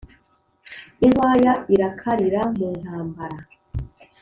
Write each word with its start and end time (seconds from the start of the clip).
Inkwaya 1.05 1.53
irakarira 1.73 2.41
mu 2.57 2.69
ntambara 2.79 3.37